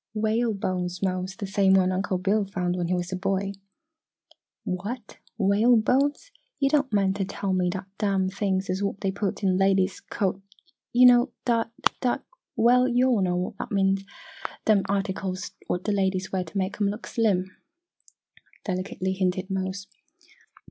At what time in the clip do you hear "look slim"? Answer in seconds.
16.89-17.55